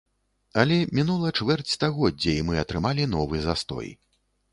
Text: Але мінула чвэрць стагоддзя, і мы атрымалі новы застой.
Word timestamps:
Але 0.61 0.77
мінула 0.99 1.29
чвэрць 1.43 1.73
стагоддзя, 1.73 2.31
і 2.39 2.45
мы 2.47 2.57
атрымалі 2.63 3.05
новы 3.13 3.43
застой. 3.45 3.93